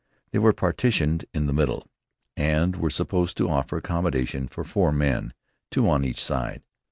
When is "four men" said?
4.63-5.31